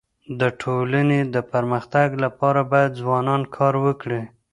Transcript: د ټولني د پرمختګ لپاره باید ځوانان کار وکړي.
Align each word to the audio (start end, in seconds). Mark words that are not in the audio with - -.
د 0.39 0.41
ټولني 0.61 1.19
د 1.33 1.35
پرمختګ 1.51 2.07
لپاره 2.23 2.61
باید 2.71 2.99
ځوانان 3.01 3.41
کار 3.55 3.73
وکړي. 3.85 4.21